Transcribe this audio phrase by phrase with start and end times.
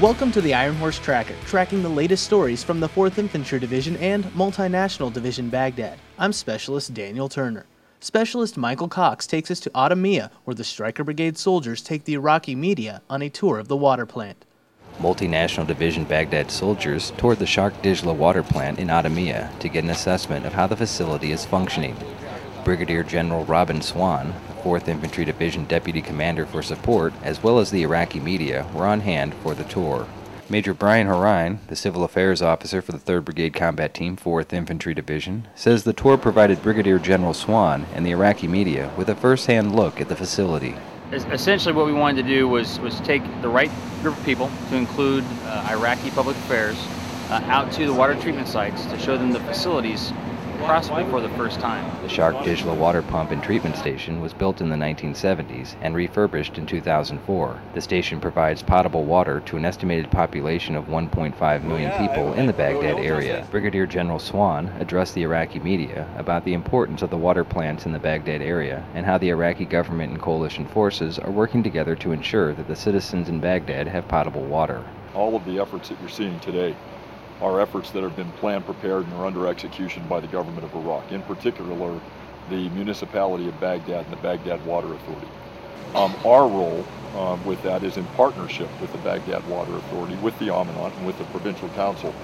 [0.00, 3.98] Welcome to the Iron Horse Tracker, tracking the latest stories from the 4th Infantry Division
[3.98, 5.98] and Multinational Division Baghdad.
[6.18, 7.66] I'm Specialist Daniel Turner.
[8.00, 12.54] Specialist Michael Cox takes us to Adhamiyah, where the Stryker Brigade soldiers take the Iraqi
[12.54, 14.46] media on a tour of the water plant.
[15.00, 19.90] Multinational Division Baghdad soldiers toured the Sharq Dijla water plant in Adhamiyah to get an
[19.90, 21.94] assessment of how the facility is functioning.
[22.64, 27.82] Brigadier General Robin Swan, 4th Infantry Division Deputy Commander for Support, as well as the
[27.82, 30.06] Iraqi media, were on hand for the tour.
[30.50, 34.94] Major Brian Horine, the Civil Affairs Officer for the 3rd Brigade Combat Team, 4th Infantry
[34.94, 39.76] Division, says the tour provided Brigadier General Swan and the Iraqi media with a first-hand
[39.76, 40.74] look at the facility.
[41.12, 43.70] Essentially, what we wanted to do was, was take the right
[44.02, 46.76] group of people, to include uh, Iraqi public affairs,
[47.30, 50.12] uh, out to the water treatment sites to show them the facilities
[50.60, 51.84] possibly for the first time.
[52.02, 56.58] The Sharq Dijla water pump and treatment station was built in the 1970s and refurbished
[56.58, 57.60] in 2004.
[57.74, 62.52] The station provides potable water to an estimated population of 1.5 million people in the
[62.52, 63.46] Baghdad area.
[63.50, 67.92] Brigadier General Swan addressed the Iraqi media about the importance of the water plants in
[67.92, 72.12] the Baghdad area and how the Iraqi government and coalition forces are working together to
[72.12, 74.84] ensure that the citizens in Baghdad have potable water.
[75.14, 76.76] All of the efforts that you're seeing today
[77.40, 80.74] are efforts that have been planned, prepared, and are under execution by the government of
[80.74, 82.00] Iraq, in particular
[82.50, 85.28] the municipality of Baghdad and the Baghdad Water Authority.
[85.94, 86.84] Um, our role
[87.16, 91.06] um, with that is in partnership with the Baghdad Water Authority, with the Amanat, and
[91.06, 92.14] with the Provincial Council.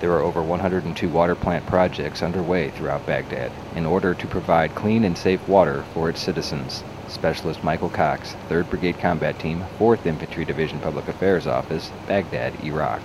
[0.00, 5.04] There are over 102 water plant projects underway throughout Baghdad in order to provide clean
[5.04, 6.82] and safe water for its citizens.
[7.08, 13.02] Specialist Michael Cox, 3rd Brigade Combat Team, 4th Infantry Division Public Affairs Office, Baghdad, Iraq.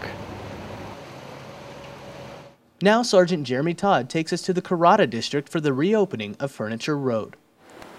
[2.81, 6.97] Now, Sergeant Jeremy Todd takes us to the Karadah district for the reopening of Furniture
[6.97, 7.35] Road.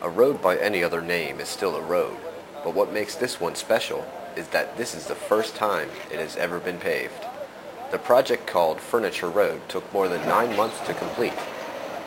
[0.00, 2.17] A road by any other name is still a road,
[2.64, 4.06] but what makes this one special
[4.37, 7.27] is that this is the first time it has ever been paved.
[7.91, 11.34] The project called Furniture Road took more than nine months to complete.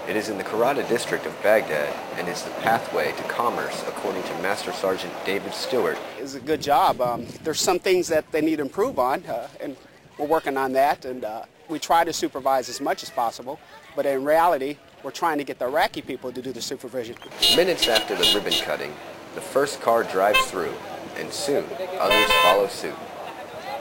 [0.09, 4.23] It is in the Karadah district of Baghdad and is the pathway to commerce according
[4.23, 5.99] to Master Sergeant David Stewart.
[6.17, 6.99] It's a good job.
[7.01, 9.77] Um, there's some things that they need to improve on, uh, and
[10.17, 11.05] we're working on that.
[11.05, 13.59] And uh, we try to supervise as much as possible,
[13.95, 17.15] but in reality, we're trying to get the Iraqi people to do the supervision.
[17.55, 18.93] Minutes after the ribbon cutting,
[19.35, 20.73] the first car drives through,
[21.17, 21.65] and soon
[21.99, 22.95] others follow suit.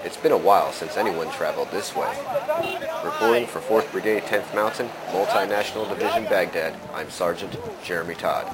[0.04, 2.12] It's been a while since anyone traveled this way.
[3.04, 8.52] Reporting for 4th Brigade 10th Mountain, Multinational Division Baghdad, I'm Sergeant Jeremy Todd.